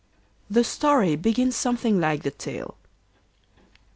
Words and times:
The 0.49 0.63
story 0.63 1.15
begins 1.15 1.55
something 1.55 1.99
like 1.99 2.23
the 2.23 2.31
tale. 2.31 2.75